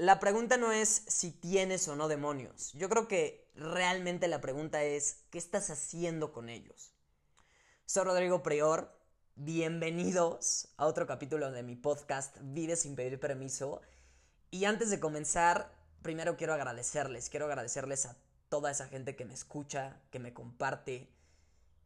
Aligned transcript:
la 0.00 0.18
pregunta 0.18 0.56
no 0.56 0.72
es 0.72 1.02
si 1.08 1.30
tienes 1.30 1.86
o 1.86 1.94
no 1.94 2.08
demonios. 2.08 2.72
Yo 2.72 2.88
creo 2.88 3.06
que 3.06 3.50
realmente 3.54 4.28
la 4.28 4.40
pregunta 4.40 4.82
es, 4.82 5.24
¿qué 5.28 5.36
estás 5.36 5.68
haciendo 5.68 6.32
con 6.32 6.48
ellos? 6.48 6.94
Soy 7.84 8.04
Rodrigo 8.04 8.42
Prior. 8.42 8.98
Bienvenidos 9.34 10.68
a 10.78 10.86
otro 10.86 11.06
capítulo 11.06 11.50
de 11.50 11.62
mi 11.62 11.76
podcast 11.76 12.34
Vive 12.40 12.76
sin 12.76 12.96
pedir 12.96 13.20
permiso. 13.20 13.82
Y 14.50 14.64
antes 14.64 14.88
de 14.88 15.00
comenzar, 15.00 15.70
primero 16.00 16.38
quiero 16.38 16.54
agradecerles. 16.54 17.28
Quiero 17.28 17.44
agradecerles 17.44 18.06
a 18.06 18.16
toda 18.48 18.70
esa 18.70 18.88
gente 18.88 19.16
que 19.16 19.26
me 19.26 19.34
escucha, 19.34 20.00
que 20.10 20.18
me 20.18 20.32
comparte, 20.32 21.10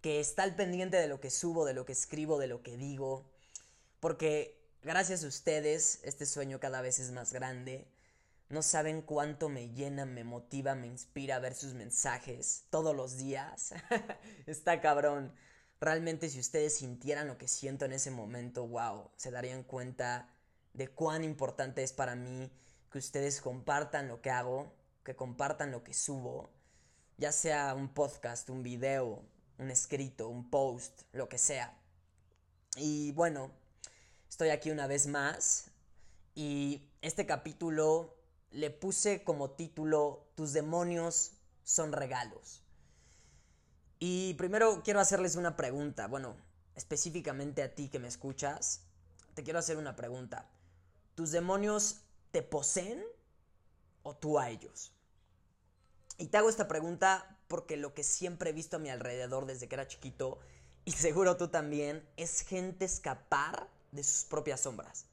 que 0.03 0.21
está 0.21 0.45
al 0.45 0.55
pendiente 0.55 0.99
de 0.99 1.09
lo 1.09 1.19
que 1.19 1.31
subo, 1.31 1.65
de 1.65 1.75
lo 1.75 1.85
que 1.85 1.93
escribo, 1.93 2.39
de 2.39 2.47
lo 2.47 2.63
que 2.63 2.77
digo. 2.77 3.29
Porque 3.99 4.57
gracias 4.83 5.25
a 5.25 5.27
ustedes, 5.27 5.99
este 6.05 6.27
sueño 6.27 6.61
cada 6.61 6.81
vez 6.81 7.01
es 7.01 7.11
más 7.11 7.33
grande. 7.33 7.89
No 8.49 8.63
saben 8.63 9.03
cuánto 9.03 9.49
me 9.49 9.71
llena, 9.71 10.05
me 10.05 10.23
motiva, 10.23 10.75
me 10.75 10.87
inspira 10.87 11.39
ver 11.39 11.55
sus 11.55 11.75
mensajes 11.75 12.67
todos 12.71 12.95
los 12.95 13.17
días. 13.17 13.75
Está 14.47 14.81
cabrón. 14.81 15.35
Realmente 15.81 16.29
si 16.29 16.39
ustedes 16.39 16.77
sintieran 16.77 17.27
lo 17.27 17.39
que 17.39 17.49
siento 17.49 17.85
en 17.85 17.93
ese 17.93 18.11
momento, 18.11 18.67
wow, 18.67 19.11
se 19.17 19.31
darían 19.31 19.65
cuenta 19.65 20.29
de 20.73 20.89
cuán 20.89 21.25
importante 21.25 21.83
es 21.83 21.93
para 21.93 22.15
mí 22.15 22.51
que 22.91 22.99
ustedes 22.99 23.41
compartan 23.41 24.09
lo 24.09 24.21
que 24.21 24.31
hago, 24.31 24.73
que 25.05 25.17
compartan 25.17 25.71
lo 25.71 25.83
que 25.83 25.95
subo, 25.95 26.51
ya 27.17 27.33
sea 27.33 27.75
un 27.75 27.93
podcast, 27.93 28.49
un 28.51 28.63
video, 28.63 29.23
un 29.59 29.71
escrito, 29.71 30.29
un 30.29 30.51
post, 30.51 31.03
lo 31.13 31.29
que 31.29 31.39
sea. 31.39 31.77
Y 32.77 33.13
bueno, 33.13 33.51
estoy 34.29 34.51
aquí 34.51 34.71
una 34.71 34.87
vez 34.87 35.07
más 35.07 35.71
y 36.35 36.89
este 37.03 37.27
capítulo 37.27 38.17
le 38.55 38.71
puse 38.71 39.25
como 39.25 39.51
título 39.51 40.29
Tus 40.37 40.53
demonios 40.53 41.33
son 41.65 41.93
regalos. 41.93 42.63
Y 43.99 44.35
primero 44.35 44.83
quiero 44.85 45.01
hacerles 45.01 45.35
una 45.35 45.57
pregunta, 45.57 46.07
bueno, 46.07 46.37
específicamente 46.77 47.63
a 47.63 47.75
ti 47.75 47.89
que 47.89 47.99
me 47.99 48.09
escuchas, 48.09 48.83
te 49.35 49.43
quiero 49.43 49.59
hacer 49.59 49.77
una 49.77 49.97
pregunta. 49.97 50.49
¿Tus 51.17 51.33
demonios 51.33 52.03
te 52.31 52.43
poseen 52.43 53.05
o 54.05 54.15
tú 54.15 54.39
a 54.39 54.51
ellos? 54.51 54.93
Y 56.17 56.27
te 56.27 56.37
hago 56.37 56.49
esta 56.49 56.69
pregunta 56.69 57.39
porque 57.49 57.77
lo 57.77 57.93
que 57.93 58.05
siempre 58.05 58.51
he 58.51 58.53
visto 58.53 58.77
a 58.77 58.81
mi 58.81 58.89
alrededor 58.89 59.47
desde 59.47 59.69
que 59.69 59.75
era 59.75 59.89
chiquito, 59.89 60.39
y 60.85 60.93
seguro 60.93 61.37
tú 61.37 61.49
también, 61.49 62.09
es 62.17 62.41
gente 62.43 62.85
escapar 62.85 63.69
de 63.91 64.05
sus 64.05 64.25
propias 64.25 64.61
sombras. 64.61 65.07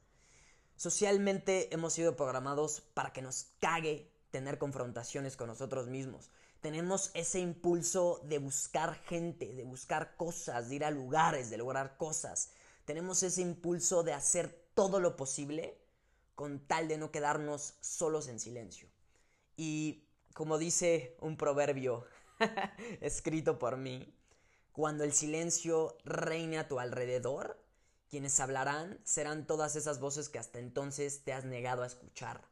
Socialmente 0.81 1.71
hemos 1.75 1.93
sido 1.93 2.15
programados 2.15 2.81
para 2.95 3.13
que 3.13 3.21
nos 3.21 3.51
cague 3.59 4.11
tener 4.31 4.57
confrontaciones 4.57 5.37
con 5.37 5.45
nosotros 5.45 5.85
mismos. 5.85 6.31
Tenemos 6.59 7.11
ese 7.13 7.39
impulso 7.39 8.19
de 8.23 8.39
buscar 8.39 8.95
gente, 9.03 9.53
de 9.53 9.63
buscar 9.63 10.15
cosas, 10.17 10.69
de 10.69 10.77
ir 10.77 10.83
a 10.83 10.89
lugares, 10.89 11.51
de 11.51 11.59
lograr 11.59 11.97
cosas. 11.97 12.49
Tenemos 12.85 13.21
ese 13.21 13.43
impulso 13.43 14.01
de 14.01 14.13
hacer 14.13 14.49
todo 14.73 14.99
lo 14.99 15.15
posible 15.15 15.77
con 16.33 16.65
tal 16.65 16.87
de 16.87 16.97
no 16.97 17.11
quedarnos 17.11 17.75
solos 17.81 18.27
en 18.27 18.39
silencio. 18.39 18.89
Y 19.55 20.07
como 20.33 20.57
dice 20.57 21.15
un 21.21 21.37
proverbio 21.37 22.07
escrito 23.01 23.59
por 23.59 23.77
mí, 23.77 24.17
cuando 24.71 25.03
el 25.03 25.13
silencio 25.13 25.95
reine 26.05 26.57
a 26.57 26.67
tu 26.67 26.79
alrededor, 26.79 27.60
quienes 28.11 28.41
hablarán 28.41 28.99
serán 29.05 29.47
todas 29.47 29.77
esas 29.77 30.01
voces 30.01 30.27
que 30.27 30.37
hasta 30.37 30.59
entonces 30.59 31.23
te 31.23 31.31
has 31.31 31.45
negado 31.45 31.81
a 31.81 31.87
escuchar. 31.87 32.45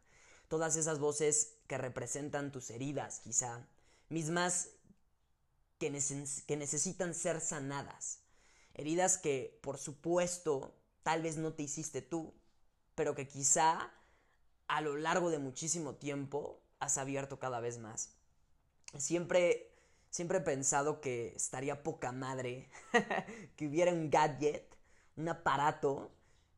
Todas 0.48 0.78
esas 0.78 1.00
voces 1.00 1.58
que 1.68 1.78
representan 1.78 2.54
tus 2.54 2.72
heridas, 2.72 3.20
quizá. 3.20 3.68
Mismas 4.08 4.70
que, 5.78 5.92
necesitan 5.92 7.14
ser 7.14 7.42
sanadas. 7.42 8.22
Heridas 8.74 9.18
que, 9.18 9.60
por 9.62 9.78
supuesto, 9.78 10.74
tal 11.04 11.22
vez 11.22 11.36
no 11.36 11.54
te 11.54 11.64
hiciste 11.64 12.02
tú, 12.02 12.34
pero 12.96 13.14
que 13.14 13.28
quizá 13.28 13.92
a 14.68 14.82
lo 14.82 14.96
largo 14.96 15.30
de 15.30 15.40
muchísimo 15.40 15.96
tiempo 15.96 16.62
has 16.80 16.98
abierto 16.98 17.38
cada 17.38 17.60
vez 17.60 17.80
más. 17.80 18.14
Siempre, 18.98 19.76
siempre 20.10 20.38
he 20.38 20.42
pensado 20.42 21.02
que 21.02 21.34
estaría 21.36 21.84
poca 21.84 22.14
madre 22.14 22.70
que 23.58 23.68
hubiera 23.68 23.92
un 23.92 24.10
gadget 24.10 24.79
un 25.20 25.28
aparato 25.28 26.12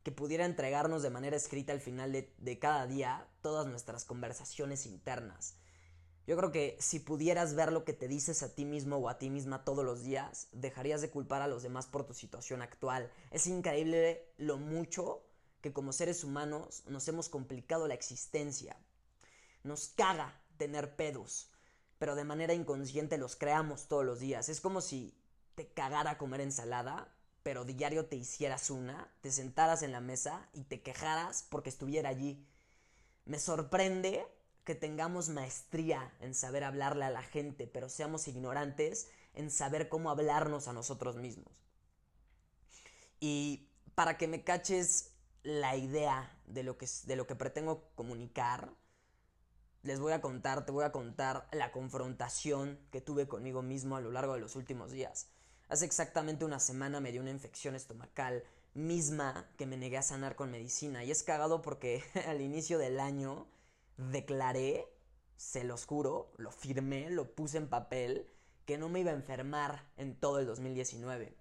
que 0.04 0.12
pudiera 0.12 0.44
entregarnos 0.44 1.02
de 1.02 1.10
manera 1.10 1.36
escrita 1.36 1.72
al 1.72 1.80
final 1.80 2.12
de, 2.12 2.58
cada 2.58 2.86
día 2.86 3.28
todas 3.40 3.66
nuestras 3.66 4.04
conversaciones 4.04 4.86
internas. 4.86 5.56
Yo 6.26 6.36
creo 6.36 6.52
que 6.52 6.76
si 6.80 7.00
pudieras 7.00 7.54
ver 7.54 7.72
lo 7.72 7.84
que 7.84 7.92
te 7.92 8.06
dices 8.06 8.44
a 8.44 8.54
ti 8.54 8.64
mismo 8.64 8.96
o 8.96 9.08
a 9.08 9.18
ti 9.18 9.30
misma 9.30 9.64
todos 9.64 9.84
los 9.84 10.04
días, 10.04 10.46
dejarías 10.52 11.00
de 11.00 11.10
culpar 11.10 11.42
a 11.42 11.48
los 11.48 11.64
demás 11.64 11.86
por 11.86 12.06
tu 12.06 12.14
situación 12.14 12.62
actual. 12.62 13.10
Es 13.32 13.48
increíble 13.48 14.32
lo 14.38 14.58
mucho 14.58 15.24
que 15.60 15.72
como 15.72 15.92
seres 15.92 16.22
humanos 16.22 16.84
nos 16.86 17.06
hemos 17.08 17.28
complicado 17.28 17.88
la 17.88 17.94
existencia. 17.94 18.76
Nos 19.64 19.88
caga 19.88 20.40
tener 20.56 20.94
pedos, 20.94 21.50
pero 21.98 22.14
de 22.14 22.24
manera 22.24 22.54
inconsciente 22.54 23.18
los 23.18 23.34
creamos 23.34 23.88
todos 23.88 24.04
los 24.04 24.20
días. 24.20 24.48
Es 24.48 24.60
como 24.60 24.80
si 24.80 25.16
te 25.56 25.72
cagara 25.72 26.18
comer 26.18 26.40
ensalada, 26.40 27.12
pero 27.42 27.64
diario 27.64 28.06
te 28.06 28.16
hicieras 28.16 28.70
una, 28.70 29.10
te 29.20 29.30
sentaras 29.30 29.82
en 29.82 29.92
la 29.92 30.00
mesa 30.00 30.48
y 30.52 30.62
te 30.64 30.80
quejaras 30.82 31.46
porque 31.48 31.70
estuviera 31.70 32.08
allí. 32.08 32.46
Me 33.24 33.38
sorprende 33.38 34.26
que 34.64 34.74
tengamos 34.74 35.28
maestría 35.28 36.12
en 36.20 36.34
saber 36.34 36.64
hablarle 36.64 37.04
a 37.04 37.10
la 37.10 37.22
gente, 37.22 37.66
pero 37.66 37.88
seamos 37.88 38.28
ignorantes 38.28 39.08
en 39.34 39.50
saber 39.50 39.88
cómo 39.88 40.10
hablarnos 40.10 40.68
a 40.68 40.72
nosotros 40.72 41.16
mismos. 41.16 41.52
Y 43.18 43.68
para 43.94 44.18
que 44.18 44.28
me 44.28 44.44
caches 44.44 45.12
la 45.42 45.76
idea 45.76 46.36
de 46.46 46.62
lo 46.62 46.78
que, 46.78 46.88
de 47.04 47.16
lo 47.16 47.26
que 47.26 47.34
pretendo 47.34 47.88
comunicar, 47.94 48.72
les 49.82 49.98
voy 49.98 50.12
a 50.12 50.20
contar, 50.20 50.64
te 50.64 50.72
voy 50.72 50.84
a 50.84 50.92
contar 50.92 51.48
la 51.50 51.72
confrontación 51.72 52.78
que 52.92 53.00
tuve 53.00 53.26
conmigo 53.26 53.62
mismo 53.62 53.96
a 53.96 54.00
lo 54.00 54.12
largo 54.12 54.34
de 54.34 54.40
los 54.40 54.54
últimos 54.54 54.92
días. 54.92 55.28
Hace 55.72 55.86
exactamente 55.86 56.44
una 56.44 56.58
semana 56.58 57.00
me 57.00 57.12
dio 57.12 57.22
una 57.22 57.30
infección 57.30 57.74
estomacal 57.74 58.44
misma 58.74 59.48
que 59.56 59.64
me 59.64 59.78
negué 59.78 59.96
a 59.96 60.02
sanar 60.02 60.36
con 60.36 60.50
medicina. 60.50 61.02
Y 61.02 61.10
es 61.10 61.22
cagado 61.22 61.62
porque 61.62 62.04
al 62.28 62.42
inicio 62.42 62.76
del 62.76 63.00
año 63.00 63.46
declaré, 63.96 64.86
se 65.38 65.64
los 65.64 65.86
juro, 65.86 66.30
lo 66.36 66.50
firmé, 66.50 67.08
lo 67.08 67.34
puse 67.34 67.56
en 67.56 67.68
papel, 67.68 68.28
que 68.66 68.76
no 68.76 68.90
me 68.90 69.00
iba 69.00 69.12
a 69.12 69.14
enfermar 69.14 69.88
en 69.96 70.14
todo 70.14 70.40
el 70.40 70.46
2019. 70.46 71.34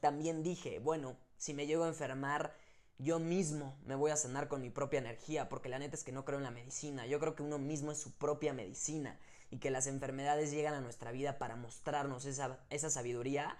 También 0.00 0.42
dije, 0.42 0.78
bueno, 0.78 1.16
si 1.38 1.54
me 1.54 1.66
llego 1.66 1.84
a 1.84 1.88
enfermar, 1.88 2.54
yo 2.98 3.18
mismo 3.18 3.78
me 3.86 3.94
voy 3.94 4.10
a 4.10 4.16
sanar 4.16 4.48
con 4.48 4.60
mi 4.60 4.68
propia 4.68 4.98
energía, 4.98 5.48
porque 5.48 5.70
la 5.70 5.78
neta 5.78 5.96
es 5.96 6.04
que 6.04 6.12
no 6.12 6.26
creo 6.26 6.36
en 6.36 6.44
la 6.44 6.50
medicina. 6.50 7.06
Yo 7.06 7.18
creo 7.18 7.34
que 7.34 7.42
uno 7.42 7.58
mismo 7.58 7.92
es 7.92 7.98
su 7.98 8.12
propia 8.12 8.52
medicina 8.52 9.18
y 9.52 9.58
que 9.58 9.70
las 9.70 9.86
enfermedades 9.86 10.50
llegan 10.50 10.72
a 10.72 10.80
nuestra 10.80 11.12
vida 11.12 11.36
para 11.36 11.56
mostrarnos 11.56 12.24
esa, 12.24 12.58
esa 12.70 12.88
sabiduría 12.88 13.54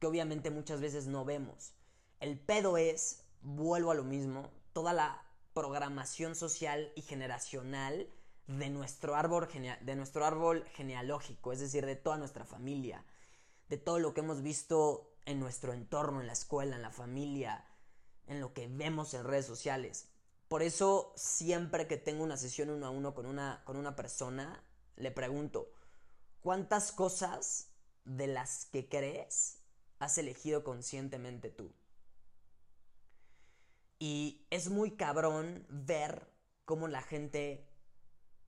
que 0.00 0.08
obviamente 0.08 0.50
muchas 0.50 0.80
veces 0.80 1.06
no 1.06 1.24
vemos. 1.24 1.72
El 2.18 2.36
pedo 2.36 2.76
es, 2.76 3.24
vuelvo 3.42 3.92
a 3.92 3.94
lo 3.94 4.02
mismo, 4.02 4.50
toda 4.72 4.92
la 4.92 5.22
programación 5.54 6.34
social 6.34 6.90
y 6.96 7.02
generacional 7.02 8.08
de 8.48 8.70
nuestro 8.70 9.14
árbol, 9.14 9.48
de 9.80 9.96
nuestro 9.96 10.24
árbol 10.24 10.64
genealógico, 10.74 11.52
es 11.52 11.60
decir, 11.60 11.86
de 11.86 11.94
toda 11.94 12.18
nuestra 12.18 12.44
familia, 12.44 13.04
de 13.68 13.78
todo 13.78 14.00
lo 14.00 14.14
que 14.14 14.22
hemos 14.22 14.42
visto 14.42 15.14
en 15.26 15.38
nuestro 15.38 15.72
entorno, 15.72 16.20
en 16.20 16.26
la 16.26 16.32
escuela, 16.32 16.74
en 16.74 16.82
la 16.82 16.90
familia, 16.90 17.64
en 18.26 18.40
lo 18.40 18.52
que 18.52 18.66
vemos 18.66 19.14
en 19.14 19.22
redes 19.22 19.46
sociales. 19.46 20.08
Por 20.48 20.64
eso 20.64 21.12
siempre 21.14 21.86
que 21.86 21.98
tengo 21.98 22.24
una 22.24 22.36
sesión 22.36 22.70
uno 22.70 22.86
a 22.86 22.90
uno 22.90 23.14
con 23.14 23.26
una, 23.26 23.62
con 23.64 23.76
una 23.76 23.94
persona, 23.94 24.60
le 24.96 25.10
pregunto, 25.10 25.72
¿cuántas 26.40 26.92
cosas 26.92 27.70
de 28.04 28.26
las 28.26 28.66
que 28.66 28.88
crees 28.88 29.62
has 29.98 30.18
elegido 30.18 30.64
conscientemente 30.64 31.50
tú? 31.50 31.72
Y 33.98 34.46
es 34.50 34.68
muy 34.68 34.96
cabrón 34.96 35.66
ver 35.68 36.30
cómo 36.64 36.88
la 36.88 37.02
gente 37.02 37.68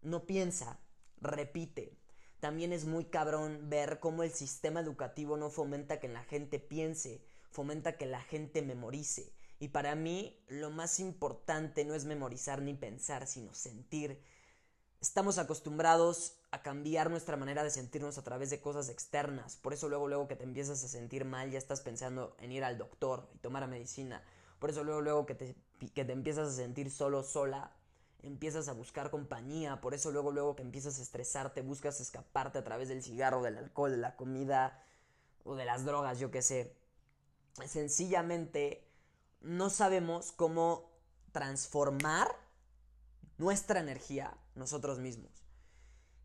no 0.03 0.27
piensa, 0.27 0.81
repite. 1.21 1.99
También 2.41 2.73
es 2.73 2.85
muy 2.85 3.07
cabrón 3.07 3.69
ver 3.69 3.99
cómo 3.99 4.23
el 4.23 4.31
sistema 4.31 4.81
educativo 4.81 5.37
no 5.37 5.51
fomenta 5.51 6.01
que 6.01 6.09
la 6.09 6.23
gente 6.23 6.59
piense, 6.59 7.25
fomenta 7.51 7.97
que 7.97 8.07
la 8.07 8.21
gente 8.21 8.63
memorice. 8.63 9.33
Y 9.59 9.69
para 9.69 9.95
mí 9.97 10.45
lo 10.49 10.71
más 10.71 11.01
importante 11.01 11.85
no 11.85 11.95
es 11.95 12.05
memorizar 12.05 12.63
ni 12.63 12.75
pensar, 12.75 13.27
sino 13.27 13.55
sentir. 13.55 14.23
Estamos 15.01 15.39
acostumbrados 15.39 16.39
a 16.51 16.63
cambiar 16.63 17.09
nuestra 17.09 17.37
manera 17.37 17.63
de 17.63 17.71
sentirnos 17.71 18.19
a 18.19 18.25
través 18.25 18.51
de 18.51 18.61
cosas 18.61 18.89
externas. 18.89 19.57
Por 19.57 19.73
eso 19.73 19.89
luego, 19.89 20.09
luego 20.09 20.27
que 20.27 20.35
te 20.35 20.43
empiezas 20.43 20.83
a 20.83 20.89
sentir 20.89 21.25
mal, 21.25 21.53
ya 21.53 21.59
estás 21.59 21.81
pensando 21.83 22.37
en 22.41 22.51
ir 22.51 22.65
al 22.65 22.79
doctor 22.79 23.29
y 23.33 23.39
tomar 23.39 23.69
medicina. 23.69 24.25
Por 24.59 24.71
eso 24.71 24.83
luego, 24.83 25.01
luego 25.01 25.25
que 25.25 25.37
te, 25.37 25.57
que 25.95 26.05
te 26.05 26.13
empiezas 26.13 26.49
a 26.49 26.53
sentir 26.53 26.91
solo, 26.91 27.23
sola, 27.23 27.71
empiezas 28.23 28.67
a 28.67 28.73
buscar 28.73 29.11
compañía, 29.11 29.81
por 29.81 29.95
eso 29.95 30.11
luego 30.11 30.33
luego 30.33 30.57
que 30.57 30.63
empiezas 30.63 30.99
a 30.99 31.03
estresarte, 31.03 31.63
buscas 31.63 32.01
escaparte 32.01 32.59
a 32.59 32.65
través 32.65 32.89
del 32.89 33.05
cigarro, 33.05 33.43
del 33.43 33.57
alcohol, 33.57 33.93
de 33.93 33.99
la 33.99 34.17
comida 34.17 34.83
o 35.45 35.55
de 35.55 35.65
las 35.65 35.85
drogas, 35.85 36.19
yo 36.19 36.33
qué 36.33 36.43
sé. 36.43 36.77
Sencillamente 37.67 38.85
no 39.41 39.71
sabemos 39.71 40.33
cómo 40.33 40.91
transformar 41.31 42.48
nuestra 43.39 43.81
energía 43.81 44.37
nosotros 44.55 44.99
mismos. 44.99 45.31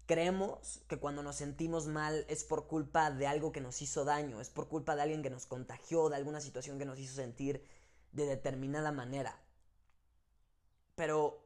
Creemos 0.05 0.83
que 0.89 0.97
cuando 0.97 1.23
nos 1.23 1.37
sentimos 1.37 1.87
mal 1.87 2.25
es 2.27 2.43
por 2.43 2.67
culpa 2.67 3.09
de 3.09 3.25
algo 3.25 3.53
que 3.53 3.61
nos 3.61 3.81
hizo 3.81 4.03
daño, 4.03 4.41
es 4.41 4.49
por 4.49 4.67
culpa 4.67 4.95
de 4.95 5.03
alguien 5.03 5.23
que 5.23 5.29
nos 5.29 5.45
contagió, 5.45 6.09
de 6.09 6.17
alguna 6.17 6.41
situación 6.41 6.77
que 6.77 6.85
nos 6.85 6.99
hizo 6.99 7.15
sentir 7.15 7.65
de 8.11 8.25
determinada 8.25 8.91
manera. 8.91 9.39
Pero 10.95 11.41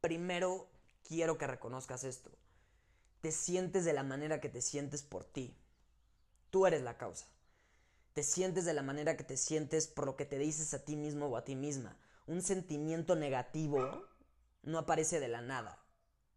primero 0.00 0.68
quiero 1.06 1.36
que 1.36 1.46
reconozcas 1.46 2.04
esto. 2.04 2.30
Te 3.20 3.30
sientes 3.30 3.84
de 3.84 3.92
la 3.92 4.02
manera 4.02 4.40
que 4.40 4.48
te 4.48 4.62
sientes 4.62 5.02
por 5.02 5.24
ti. 5.24 5.54
Tú 6.50 6.66
eres 6.66 6.82
la 6.82 6.96
causa. 6.96 7.26
Te 8.14 8.22
sientes 8.22 8.64
de 8.64 8.74
la 8.74 8.82
manera 8.82 9.16
que 9.16 9.24
te 9.24 9.36
sientes 9.36 9.86
por 9.86 10.06
lo 10.06 10.16
que 10.16 10.26
te 10.26 10.38
dices 10.38 10.74
a 10.74 10.84
ti 10.84 10.96
mismo 10.96 11.26
o 11.26 11.36
a 11.36 11.44
ti 11.44 11.56
misma. 11.56 11.96
Un 12.26 12.42
sentimiento 12.42 13.16
negativo 13.16 14.06
no 14.62 14.78
aparece 14.78 15.20
de 15.20 15.28
la 15.28 15.40
nada. 15.40 15.78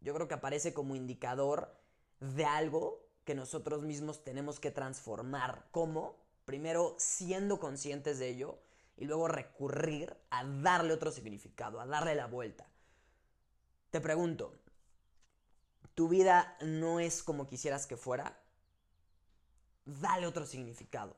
Yo 0.00 0.14
creo 0.14 0.28
que 0.28 0.34
aparece 0.34 0.74
como 0.74 0.94
indicador 0.94 1.76
de 2.20 2.44
algo 2.44 3.06
que 3.24 3.34
nosotros 3.34 3.82
mismos 3.82 4.22
tenemos 4.24 4.60
que 4.60 4.70
transformar. 4.70 5.66
¿Cómo? 5.70 6.16
Primero 6.44 6.94
siendo 6.98 7.58
conscientes 7.58 8.18
de 8.18 8.28
ello 8.28 8.58
y 8.96 9.04
luego 9.04 9.28
recurrir 9.28 10.16
a 10.30 10.44
darle 10.44 10.92
otro 10.92 11.10
significado, 11.10 11.80
a 11.80 11.86
darle 11.86 12.14
la 12.14 12.26
vuelta. 12.26 12.66
Te 13.90 14.00
pregunto, 14.00 14.54
¿tu 15.94 16.08
vida 16.08 16.56
no 16.60 17.00
es 17.00 17.22
como 17.22 17.46
quisieras 17.46 17.86
que 17.86 17.96
fuera? 17.96 18.38
Dale 19.84 20.26
otro 20.26 20.46
significado. 20.46 21.16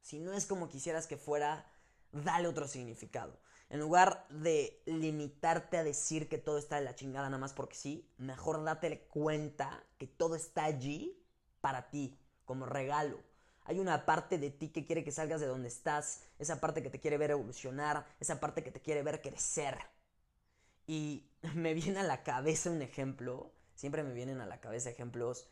Si 0.00 0.18
no 0.18 0.32
es 0.32 0.46
como 0.46 0.68
quisieras 0.68 1.06
que 1.06 1.16
fuera, 1.16 1.66
dale 2.12 2.48
otro 2.48 2.66
significado. 2.66 3.38
En 3.68 3.78
lugar 3.78 4.26
de 4.30 4.82
limitarte 4.86 5.76
a 5.78 5.84
decir 5.84 6.28
que 6.28 6.38
todo 6.38 6.58
está 6.58 6.76
de 6.76 6.84
la 6.84 6.96
chingada 6.96 7.28
nada 7.28 7.38
más 7.38 7.52
porque 7.52 7.76
sí, 7.76 8.10
mejor 8.18 8.64
date 8.64 9.06
cuenta 9.08 9.84
que 9.96 10.08
todo 10.08 10.34
está 10.34 10.64
allí 10.64 11.16
para 11.60 11.88
ti, 11.90 12.18
como 12.44 12.66
regalo. 12.66 13.22
Hay 13.64 13.78
una 13.78 14.06
parte 14.06 14.38
de 14.38 14.50
ti 14.50 14.70
que 14.70 14.84
quiere 14.84 15.04
que 15.04 15.12
salgas 15.12 15.40
de 15.40 15.46
donde 15.46 15.68
estás, 15.68 16.22
esa 16.40 16.60
parte 16.60 16.82
que 16.82 16.90
te 16.90 16.98
quiere 16.98 17.18
ver 17.18 17.30
evolucionar, 17.30 18.04
esa 18.18 18.40
parte 18.40 18.64
que 18.64 18.72
te 18.72 18.80
quiere 18.80 19.04
ver 19.04 19.22
crecer. 19.22 19.78
Y 20.88 21.30
me 21.54 21.74
viene 21.74 22.00
a 22.00 22.04
la 22.04 22.24
cabeza 22.24 22.70
un 22.70 22.82
ejemplo, 22.82 23.52
siempre 23.74 24.02
me 24.02 24.12
vienen 24.12 24.40
a 24.40 24.46
la 24.46 24.60
cabeza 24.60 24.90
ejemplos 24.90 25.48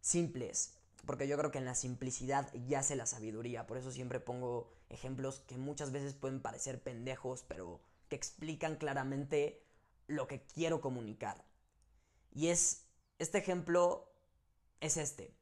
simples, 0.00 0.78
porque 1.06 1.28
yo 1.28 1.36
creo 1.36 1.50
que 1.50 1.58
en 1.58 1.64
la 1.64 1.74
simplicidad 1.74 2.52
yace 2.66 2.96
la 2.96 3.06
sabiduría, 3.06 3.66
por 3.66 3.76
eso 3.76 3.90
siempre 3.90 4.20
pongo 4.20 4.72
ejemplos 4.88 5.40
que 5.40 5.58
muchas 5.58 5.92
veces 5.92 6.14
pueden 6.14 6.40
parecer 6.40 6.82
pendejos, 6.82 7.44
pero 7.46 7.80
que 8.08 8.16
explican 8.16 8.76
claramente 8.76 9.64
lo 10.06 10.26
que 10.26 10.42
quiero 10.42 10.80
comunicar. 10.80 11.44
Y 12.32 12.48
es, 12.48 12.86
este 13.18 13.38
ejemplo 13.38 14.12
es 14.80 14.96
este. 14.96 15.34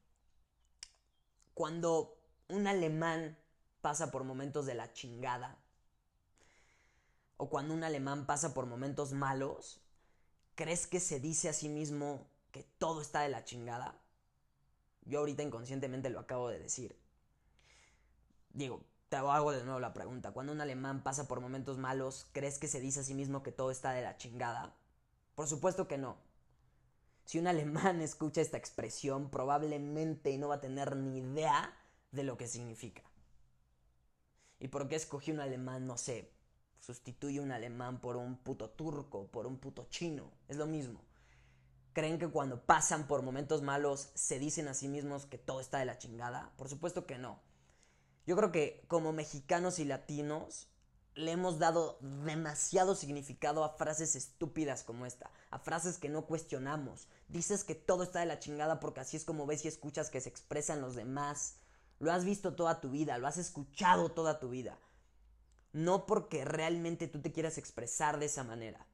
Cuando 1.53 2.17
un 2.47 2.67
alemán 2.67 3.37
pasa 3.81 4.11
por 4.11 4.23
momentos 4.23 4.65
de 4.65 4.75
la 4.75 4.93
chingada, 4.93 5.59
o 7.37 7.49
cuando 7.49 7.73
un 7.73 7.83
alemán 7.83 8.25
pasa 8.25 8.53
por 8.53 8.65
momentos 8.65 9.11
malos, 9.11 9.81
¿crees 10.55 10.87
que 10.87 10.99
se 10.99 11.19
dice 11.19 11.49
a 11.49 11.53
sí 11.53 11.67
mismo 11.67 12.27
que 12.51 12.63
todo 12.63 13.01
está 13.01 13.21
de 13.21 13.29
la 13.29 13.43
chingada? 13.43 14.02
Yo 15.05 15.19
ahorita 15.19 15.43
inconscientemente 15.43 16.09
lo 16.09 16.19
acabo 16.19 16.49
de 16.49 16.59
decir. 16.59 16.95
Digo, 18.53 18.83
te 19.09 19.17
hago 19.17 19.51
de 19.51 19.63
nuevo 19.63 19.79
la 19.79 19.93
pregunta. 19.93 20.31
Cuando 20.31 20.53
un 20.53 20.61
alemán 20.61 21.03
pasa 21.03 21.27
por 21.27 21.39
momentos 21.39 21.77
malos, 21.77 22.27
¿crees 22.31 22.57
que 22.57 22.67
se 22.67 22.79
dice 22.79 23.01
a 23.01 23.03
sí 23.03 23.13
mismo 23.13 23.43
que 23.43 23.51
todo 23.51 23.71
está 23.71 23.91
de 23.91 24.01
la 24.01 24.17
chingada? 24.17 24.75
Por 25.35 25.47
supuesto 25.47 25.87
que 25.87 25.97
no. 25.97 26.17
Si 27.25 27.39
un 27.39 27.47
alemán 27.47 28.01
escucha 28.01 28.41
esta 28.41 28.57
expresión, 28.57 29.29
probablemente 29.29 30.37
no 30.37 30.49
va 30.49 30.55
a 30.55 30.61
tener 30.61 30.95
ni 30.95 31.19
idea 31.19 31.75
de 32.11 32.23
lo 32.23 32.37
que 32.37 32.47
significa. 32.47 33.03
¿Y 34.59 34.69
por 34.69 34.87
qué 34.87 34.95
escogí 34.95 35.31
un 35.31 35.39
alemán? 35.41 35.87
No 35.87 35.97
sé. 35.97 36.31
Sustituye 36.79 37.39
un 37.39 37.51
alemán 37.51 37.99
por 37.99 38.17
un 38.17 38.37
puto 38.37 38.69
turco, 38.69 39.27
por 39.27 39.45
un 39.45 39.57
puto 39.57 39.87
chino. 39.89 40.31
Es 40.47 40.57
lo 40.57 40.65
mismo. 40.65 41.01
¿Creen 41.93 42.17
que 42.17 42.27
cuando 42.27 42.65
pasan 42.65 43.05
por 43.05 43.21
momentos 43.21 43.61
malos 43.61 44.09
se 44.15 44.39
dicen 44.39 44.67
a 44.67 44.73
sí 44.73 44.87
mismos 44.87 45.27
que 45.27 45.37
todo 45.37 45.59
está 45.59 45.77
de 45.77 45.85
la 45.85 45.99
chingada? 45.99 46.51
Por 46.57 46.67
supuesto 46.67 47.05
que 47.05 47.19
no. 47.19 47.39
Yo 48.25 48.35
creo 48.35 48.51
que 48.51 48.83
como 48.87 49.13
mexicanos 49.13 49.77
y 49.77 49.85
latinos 49.85 50.69
le 51.13 51.31
hemos 51.31 51.59
dado 51.59 51.99
demasiado 52.01 52.95
significado 52.95 53.63
a 53.63 53.75
frases 53.77 54.15
estúpidas 54.15 54.83
como 54.83 55.05
esta, 55.05 55.29
a 55.51 55.59
frases 55.59 55.99
que 55.99 56.09
no 56.09 56.25
cuestionamos. 56.25 57.07
Dices 57.27 57.63
que 57.63 57.75
todo 57.75 58.01
está 58.01 58.21
de 58.21 58.25
la 58.25 58.39
chingada 58.39 58.79
porque 58.79 59.01
así 59.01 59.17
es 59.17 59.23
como 59.23 59.45
ves 59.45 59.63
y 59.65 59.67
escuchas 59.67 60.09
que 60.09 60.21
se 60.21 60.29
expresan 60.29 60.81
los 60.81 60.95
demás. 60.95 61.57
Lo 61.99 62.11
has 62.11 62.25
visto 62.25 62.55
toda 62.55 62.81
tu 62.81 62.89
vida, 62.89 63.19
lo 63.19 63.27
has 63.27 63.37
escuchado 63.37 64.09
toda 64.09 64.39
tu 64.39 64.49
vida. 64.49 64.79
No 65.73 66.07
porque 66.07 66.43
realmente 66.43 67.07
tú 67.07 67.21
te 67.21 67.31
quieras 67.31 67.59
expresar 67.59 68.19
de 68.19 68.25
esa 68.25 68.43
manera. 68.43 68.87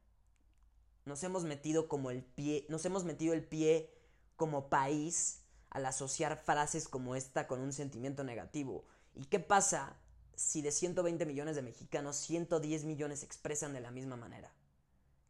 Nos 1.09 1.23
hemos 1.23 1.43
metido 1.43 1.87
como 1.87 2.11
el 2.11 2.21
pie, 2.21 2.67
nos 2.69 2.85
hemos 2.85 3.03
metido 3.03 3.33
el 3.33 3.43
pie 3.43 3.91
como 4.35 4.69
país 4.69 5.41
al 5.71 5.87
asociar 5.87 6.37
frases 6.37 6.87
como 6.87 7.15
esta 7.15 7.47
con 7.47 7.61
un 7.61 7.73
sentimiento 7.73 8.23
negativo. 8.23 8.85
¿Y 9.15 9.25
qué 9.25 9.39
pasa 9.39 9.97
si 10.35 10.61
de 10.61 10.71
120 10.71 11.25
millones 11.25 11.55
de 11.55 11.63
mexicanos, 11.63 12.15
110 12.15 12.83
millones 12.83 13.21
se 13.21 13.25
expresan 13.25 13.73
de 13.73 13.79
la 13.79 13.89
misma 13.89 14.17
manera? 14.17 14.53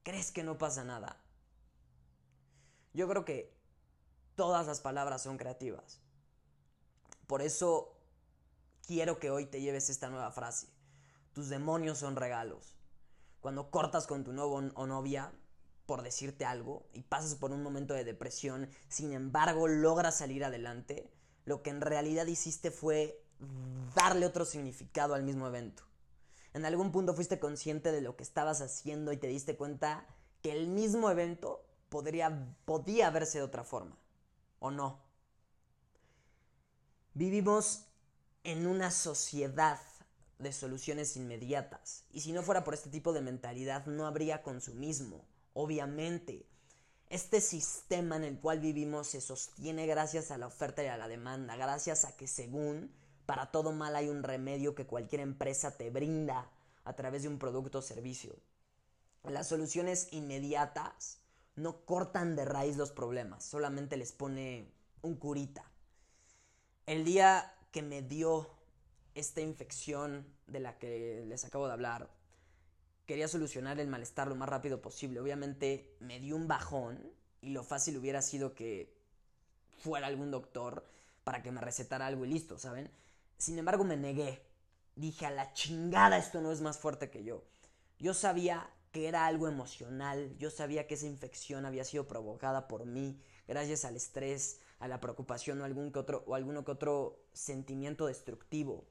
¿Crees 0.04 0.34
que 0.34 0.44
no 0.44 0.58
pasa 0.58 0.84
nada? 0.84 1.24
Yo 2.94 3.08
creo 3.08 3.24
que 3.24 3.56
todas 4.36 4.68
las 4.68 4.82
palabras 4.82 5.24
son 5.24 5.38
creativas. 5.38 6.02
Por 7.26 7.42
eso 7.42 7.96
quiero 8.86 9.18
que 9.18 9.32
hoy 9.32 9.46
te 9.46 9.62
lleves 9.62 9.90
esta 9.90 10.10
nueva 10.10 10.32
frase. 10.32 10.68
Tus 11.32 11.48
demonios 11.48 12.00
son 12.00 12.18
regalos. 12.18 12.76
Cuando 13.40 13.72
cortas 13.72 14.08
con 14.08 14.26
tu 14.26 14.34
nuevo 14.34 14.56
o 14.56 14.86
novia, 14.86 15.32
por 15.90 16.04
decirte 16.04 16.46
algo, 16.46 16.86
y 16.94 17.02
pasas 17.02 17.34
por 17.34 17.52
un 17.52 17.64
momento 17.64 17.96
de 17.96 18.04
depresión, 18.04 18.70
sin 18.90 19.12
embargo 19.12 19.68
logras 19.68 20.20
salir 20.20 20.46
adelante, 20.46 21.10
lo 21.46 21.64
que 21.64 21.72
en 21.72 21.82
realidad 21.82 22.28
hiciste 22.28 22.70
fue 22.70 23.26
darle 23.96 24.28
otro 24.28 24.46
significado 24.46 25.16
al 25.16 25.24
mismo 25.24 25.48
evento. 25.48 25.82
En 26.54 26.64
algún 26.64 26.92
punto 26.92 27.16
fuiste 27.16 27.40
consciente 27.40 27.92
de 27.92 28.02
lo 28.02 28.16
que 28.16 28.22
estabas 28.22 28.62
haciendo 28.62 29.12
y 29.12 29.18
te 29.18 29.26
diste 29.26 29.58
cuenta 29.58 30.06
que 30.44 30.52
el 30.52 30.68
mismo 30.68 31.10
evento 31.10 31.66
podría, 31.90 32.56
podía 32.66 33.10
verse 33.10 33.40
de 33.40 33.46
otra 33.46 33.64
forma. 33.64 33.98
¿O 34.60 34.70
no? 34.70 35.02
Vivimos 37.16 37.88
en 38.44 38.68
una 38.68 38.92
sociedad 38.92 39.80
de 40.38 40.54
soluciones 40.54 41.18
inmediatas. 41.18 42.04
Y 42.12 42.22
si 42.22 42.32
no 42.32 42.44
fuera 42.44 42.64
por 42.64 42.76
este 42.76 42.92
tipo 42.92 43.12
de 43.12 43.22
mentalidad, 43.22 43.88
no 43.88 44.06
habría 44.06 44.44
consumismo. 44.44 45.26
Obviamente, 45.62 46.46
este 47.10 47.42
sistema 47.42 48.16
en 48.16 48.24
el 48.24 48.40
cual 48.40 48.62
vivimos 48.62 49.08
se 49.08 49.20
sostiene 49.20 49.88
gracias 49.88 50.32
a 50.32 50.38
la 50.38 50.48
oferta 50.48 50.82
y 50.82 50.88
a 50.88 50.96
la 50.96 51.10
demanda, 51.10 51.58
gracias 51.58 52.06
a 52.06 52.16
que 52.16 52.28
según 52.28 52.94
para 53.26 53.52
todo 53.52 53.74
mal 53.74 53.98
hay 53.98 54.08
un 54.08 54.24
remedio 54.24 54.74
que 54.74 54.86
cualquier 54.88 55.20
empresa 55.20 55.76
te 55.76 55.90
brinda 55.90 56.50
a 56.86 56.94
través 56.94 57.24
de 57.24 57.28
un 57.28 57.40
producto 57.40 57.80
o 57.80 57.82
servicio. 57.82 58.38
Las 59.26 59.50
soluciones 59.50 60.08
inmediatas 60.12 61.18
no 61.58 61.84
cortan 61.84 62.38
de 62.38 62.46
raíz 62.46 62.78
los 62.78 62.92
problemas, 62.92 63.44
solamente 63.44 63.98
les 63.98 64.14
pone 64.14 64.72
un 65.02 65.18
curita. 65.18 65.70
El 66.86 67.04
día 67.04 67.54
que 67.74 67.82
me 67.82 68.02
dio 68.02 68.50
esta 69.14 69.42
infección 69.42 70.26
de 70.48 70.62
la 70.62 70.80
que 70.80 71.26
les 71.28 71.44
acabo 71.44 71.68
de 71.68 71.74
hablar, 71.74 72.10
quería 73.10 73.28
solucionar 73.28 73.80
el 73.80 73.88
malestar 73.88 74.28
lo 74.28 74.36
más 74.36 74.48
rápido 74.48 74.84
posible. 74.84 75.20
Obviamente 75.20 75.96
me 76.00 76.20
dio 76.20 76.36
un 76.36 76.48
bajón 76.48 77.12
y 77.42 77.50
lo 77.50 77.64
fácil 77.64 77.98
hubiera 77.98 78.22
sido 78.22 78.54
que 78.54 78.96
fuera 79.80 80.06
algún 80.06 80.30
doctor 80.30 80.86
para 81.24 81.42
que 81.42 81.50
me 81.50 81.60
recetara 81.60 82.06
algo 82.06 82.24
y 82.24 82.30
listo, 82.30 82.60
¿saben? 82.60 82.92
Sin 83.36 83.58
embargo, 83.58 83.84
me 83.84 83.98
negué. 83.98 84.44
Dije, 84.96 85.26
a 85.26 85.32
la 85.32 85.54
chingada, 85.54 86.20
esto 86.20 86.40
no 86.40 86.52
es 86.52 86.62
más 86.62 86.78
fuerte 86.78 87.10
que 87.10 87.24
yo. 87.24 87.44
Yo 87.98 88.14
sabía 88.14 88.70
que 88.92 89.08
era 89.08 89.26
algo 89.26 89.48
emocional, 89.48 90.38
yo 90.38 90.52
sabía 90.52 90.86
que 90.86 90.94
esa 90.94 91.08
infección 91.08 91.66
había 91.66 91.86
sido 91.86 92.08
provocada 92.08 92.68
por 92.68 92.86
mí, 92.86 93.20
gracias 93.48 93.86
al 93.86 93.96
estrés, 93.96 94.60
a 94.78 94.88
la 94.88 95.00
preocupación 95.00 95.60
o 95.62 95.66
algún 95.66 95.92
que 95.92 95.98
otro, 95.98 96.24
o 96.28 96.36
alguno 96.36 96.64
que 96.64 96.74
otro 96.74 97.26
sentimiento 97.34 98.06
destructivo. 98.06 98.86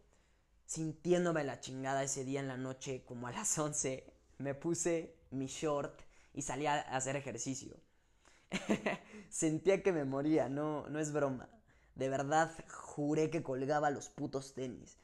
Sintiéndome 0.68 1.44
la 1.44 1.60
chingada 1.60 2.02
ese 2.02 2.26
día 2.26 2.40
en 2.40 2.48
la 2.48 2.58
noche, 2.58 3.02
como 3.06 3.26
a 3.26 3.32
las 3.32 3.58
11, 3.58 4.04
me 4.36 4.54
puse 4.54 5.16
mi 5.30 5.46
short 5.46 5.98
y 6.34 6.42
salía 6.42 6.74
a 6.74 6.94
hacer 6.94 7.16
ejercicio. 7.16 7.74
Sentía 9.30 9.82
que 9.82 9.92
me 9.92 10.04
moría, 10.04 10.50
no, 10.50 10.86
no 10.90 10.98
es 10.98 11.10
broma. 11.10 11.48
De 11.94 12.10
verdad 12.10 12.52
juré 12.68 13.30
que 13.30 13.42
colgaba 13.42 13.88
los 13.88 14.10
putos 14.10 14.52
tenis. 14.52 14.98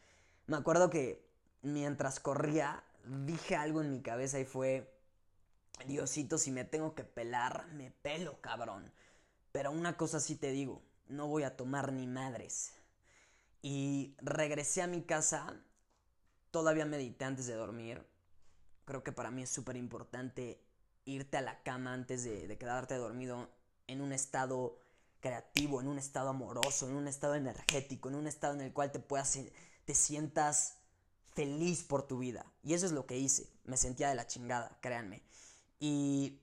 Me 0.49 0.59
acuerdo 0.59 0.91
que 0.91 1.27
mientras 1.63 2.21
corría 2.21 2.85
dije 3.25 3.57
algo 3.57 3.81
en 3.81 3.91
mi 3.91 4.03
cabeza 4.03 4.39
y 4.39 4.45
fue, 4.45 4.95
Diosito, 5.87 6.37
si 6.37 6.51
me 6.51 6.65
tengo 6.65 6.95
que 6.95 7.05
pelar, 7.05 7.69
me 7.69 7.91
pelo, 7.91 8.39
cabrón. 8.43 8.93
Pero 9.51 9.73
una 9.73 9.97
cosa 9.97 10.21
sí 10.21 10.37
te 10.37 10.51
digo, 10.51 10.83
no 11.09 11.27
voy 11.27 11.45
a 11.45 11.57
tomar 11.57 11.91
ni 11.91 12.07
madres. 12.07 12.75
Y 13.65 14.15
regresé 14.19 14.83
a 14.83 14.87
mi 14.87 15.01
casa, 15.01 15.59
todavía 16.51 16.85
medité 16.85 17.25
antes 17.25 17.47
de 17.47 17.55
dormir. 17.55 18.07
Creo 18.85 19.03
que 19.03 19.11
para 19.11 19.31
mí 19.31 19.43
es 19.43 19.49
súper 19.49 19.77
importante 19.77 20.63
irte 21.07 21.39
a 21.39 21.41
la 21.41 21.63
cama 21.63 21.95
antes 21.95 22.25
de, 22.25 22.59
quedarte 22.59 22.97
dormido 22.97 23.49
en 23.87 24.03
un 24.03 24.13
estado 24.13 24.79
creativo, 25.21 25.81
en 25.81 25.89
un 25.89 25.97
estado 25.97 26.29
amoroso, 26.29 26.91
en 26.91 26.95
un 26.95 27.09
estado 27.09 27.37
energético, 27.37 28.11
en 28.11 28.17
un 28.17 28.27
estado 28.27 28.53
en 28.53 28.61
el 28.61 28.75
cual 28.75 28.93
te 28.93 28.99
puedas, 28.99 29.39
te 29.87 29.95
sientas 29.95 30.77
feliz 31.33 31.85
por 31.85 32.07
tu 32.07 32.19
vida. 32.19 32.45
Y 32.63 32.75
eso 32.75 32.85
es 32.85 32.93
lo 32.93 33.07
que 33.07 33.17
hice. 33.17 33.51
Me 33.65 33.79
sentía 33.79 34.11
de 34.11 34.15
la 34.15 34.27
chingada, 34.27 34.77
créanme. 34.83 35.23
Y 35.81 36.39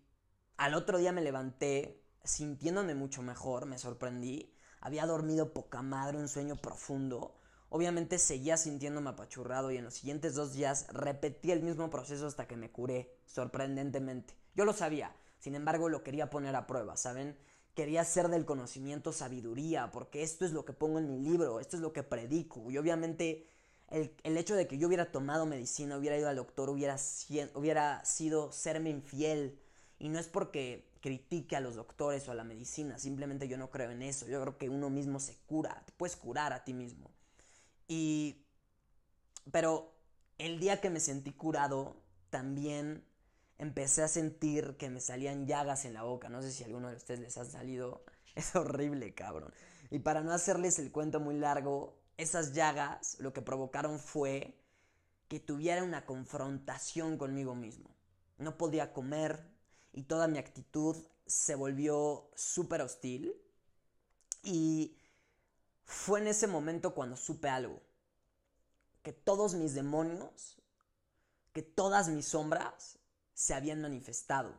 al 0.58 0.74
otro 0.74 0.98
día 0.98 1.12
me 1.12 1.22
levanté 1.22 2.04
sintiéndome 2.24 2.96
mucho 2.96 3.22
mejor, 3.22 3.68
me 3.68 3.78
sorprendí. 3.78 4.52
Había 4.82 5.06
dormido 5.06 5.54
poca 5.54 5.82
madre, 5.82 6.18
un 6.18 6.28
sueño 6.28 6.56
profundo. 6.58 7.36
Obviamente 7.70 8.20
seguía 8.20 8.58
sintiéndome 8.58 9.12
apachurrado 9.12 9.72
y 9.72 9.78
en 9.78 9.86
los 9.86 9.94
siguientes 9.94 10.36
dos 10.36 10.54
días 10.54 10.88
repetí 10.92 11.52
el 11.52 11.64
mismo 11.64 11.90
proceso 11.90 12.28
hasta 12.28 12.48
que 12.48 12.58
me 12.58 12.72
curé, 12.72 13.16
sorprendentemente. 13.26 14.36
Yo 14.56 14.66
lo 14.66 14.74
sabía, 14.74 15.16
sin 15.40 15.56
embargo 15.56 15.88
lo 15.88 16.04
quería 16.04 16.30
poner 16.30 16.56
a 16.56 16.68
prueba, 16.68 16.98
¿saben? 16.98 17.38
Quería 17.76 18.02
hacer 18.02 18.28
del 18.28 18.44
conocimiento 18.44 19.14
sabiduría, 19.14 19.92
porque 19.92 20.24
esto 20.24 20.44
es 20.44 20.52
lo 20.52 20.66
que 20.66 20.74
pongo 20.74 21.00
en 21.00 21.08
mi 21.08 21.20
libro, 21.20 21.62
esto 21.62 21.78
es 21.78 21.82
lo 21.82 21.94
que 21.94 22.04
predico. 22.04 22.70
Y 22.70 22.78
obviamente 22.78 23.48
el, 23.92 24.38
hecho 24.38 24.56
de 24.56 24.68
que 24.68 24.78
yo 24.78 24.88
hubiera 24.88 25.12
tomado 25.12 25.46
medicina, 25.46 25.98
hubiera 25.98 26.18
ido 26.18 26.28
al 26.28 26.36
doctor, 26.36 26.70
hubiera, 26.70 26.98
hubiera 27.54 28.04
sido 28.04 28.52
serme 28.52 28.90
infiel. 28.90 29.60
Y 30.00 30.10
no 30.10 30.20
es 30.20 30.28
porque 30.28 30.91
critique 31.02 31.56
a 31.56 31.60
los 31.60 31.76
doctores 31.76 32.28
o 32.28 32.32
a 32.32 32.36
la 32.36 32.44
medicina, 32.44 33.00
simplemente 33.00 33.48
yo 33.48 33.58
no 33.58 33.70
creo 33.70 33.92
en 33.92 34.02
eso. 34.02 34.28
Yo 34.28 34.42
creo 34.42 34.58
que 34.58 34.70
uno 34.70 34.90
mismo 34.90 35.20
se 35.20 35.36
cura, 35.46 35.84
te 35.86 35.92
puedes 35.94 36.16
curar 36.16 36.54
a 36.54 36.64
ti 36.64 36.74
mismo. 36.74 37.12
Y... 37.88 38.46
Pero 39.52 39.92
el 40.38 40.60
día 40.60 40.80
que 40.80 40.90
me 40.90 41.00
sentí 41.00 41.34
curado, 41.34 42.02
también 42.30 43.04
empecé 43.58 44.02
a 44.02 44.08
sentir 44.08 44.76
que 44.78 44.90
me 44.90 45.00
salían 45.00 45.46
llagas 45.46 45.86
en 45.86 45.94
la 45.94 46.04
boca. 46.04 46.30
No 46.30 46.42
sé 46.42 46.52
si 46.52 46.64
a 46.64 46.68
alguno 46.68 46.90
de 46.90 46.96
ustedes 46.96 47.20
les 47.20 47.38
ha 47.38 47.46
salido. 47.46 48.04
Es 48.34 48.56
horrible, 48.56 49.14
cabrón. 49.14 49.54
Y 49.90 50.00
para 50.00 50.22
no 50.22 50.32
hacerles 50.32 50.80
el 50.80 50.94
cuento 50.94 51.20
muy 51.20 51.38
largo, 51.38 52.02
esas 52.16 52.54
llagas 52.54 53.18
lo 53.20 53.34
que 53.34 53.42
provocaron 53.42 54.00
fue 54.00 54.58
que 55.28 55.42
tuviera 55.42 55.84
una 55.84 56.06
confrontación 56.06 57.18
conmigo 57.18 57.56
mismo. 57.56 57.94
No 58.38 58.58
podía 58.58 58.94
comer 58.94 59.51
y 59.94 60.04
toda 60.04 60.28
mi 60.28 60.38
actitud 60.38 60.96
se 61.26 61.56
volvió 61.56 62.30
súper 62.36 62.82
hostil. 62.82 63.36
Y 64.44 64.98
fue 65.86 66.20
en 66.20 66.28
ese 66.28 66.48
momento 66.48 66.94
cuando 66.94 67.18
supe 67.18 67.50
algo. 67.50 67.82
Que 69.04 69.14
todos 69.14 69.56
mis 69.56 69.74
demonios, 69.74 70.58
que 71.54 71.62
todas 71.62 72.10
mis 72.10 72.28
sombras 72.28 73.00
se 73.34 73.54
habían 73.54 73.82
manifestado. 73.82 74.54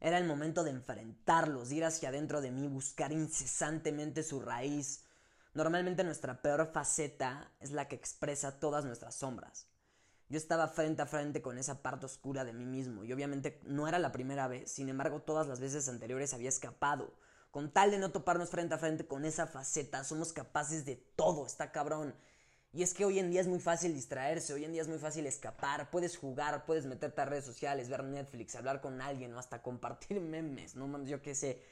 Era 0.00 0.18
el 0.18 0.24
momento 0.24 0.64
de 0.64 0.70
enfrentarlos, 0.70 1.70
ir 1.70 1.84
hacia 1.84 2.08
adentro 2.08 2.40
de 2.40 2.50
mí, 2.50 2.66
buscar 2.66 3.12
incesantemente 3.12 4.22
su 4.22 4.40
raíz. 4.40 5.04
Normalmente 5.54 6.02
nuestra 6.02 6.42
peor 6.42 6.70
faceta 6.72 7.52
es 7.60 7.70
la 7.70 7.86
que 7.86 7.94
expresa 7.94 8.58
todas 8.58 8.84
nuestras 8.84 9.14
sombras. 9.14 9.68
Yo 10.32 10.38
estaba 10.38 10.66
frente 10.66 11.02
a 11.02 11.06
frente 11.06 11.42
con 11.42 11.58
esa 11.58 11.82
parte 11.82 12.06
oscura 12.06 12.42
de 12.42 12.54
mí 12.54 12.64
mismo 12.64 13.04
y 13.04 13.12
obviamente 13.12 13.60
no 13.64 13.86
era 13.86 13.98
la 13.98 14.12
primera 14.12 14.48
vez, 14.48 14.72
sin 14.72 14.88
embargo 14.88 15.20
todas 15.20 15.46
las 15.46 15.60
veces 15.60 15.90
anteriores 15.90 16.32
había 16.32 16.48
escapado. 16.48 17.12
Con 17.50 17.70
tal 17.70 17.90
de 17.90 17.98
no 17.98 18.12
toparnos 18.12 18.48
frente 18.48 18.74
a 18.74 18.78
frente 18.78 19.06
con 19.06 19.26
esa 19.26 19.46
faceta, 19.46 20.04
somos 20.04 20.32
capaces 20.32 20.86
de 20.86 20.96
todo, 20.96 21.44
está 21.44 21.70
cabrón. 21.70 22.14
Y 22.72 22.82
es 22.82 22.94
que 22.94 23.04
hoy 23.04 23.18
en 23.18 23.30
día 23.30 23.42
es 23.42 23.46
muy 23.46 23.60
fácil 23.60 23.92
distraerse, 23.92 24.54
hoy 24.54 24.64
en 24.64 24.72
día 24.72 24.80
es 24.80 24.88
muy 24.88 24.96
fácil 24.96 25.26
escapar, 25.26 25.90
puedes 25.90 26.16
jugar, 26.16 26.64
puedes 26.64 26.86
meterte 26.86 27.20
a 27.20 27.26
redes 27.26 27.44
sociales, 27.44 27.90
ver 27.90 28.02
Netflix, 28.02 28.54
hablar 28.54 28.80
con 28.80 29.02
alguien 29.02 29.34
o 29.34 29.38
hasta 29.38 29.60
compartir 29.60 30.18
memes, 30.18 30.76
no 30.76 30.88
mames, 30.88 31.10
yo 31.10 31.20
qué 31.20 31.34
sé. 31.34 31.62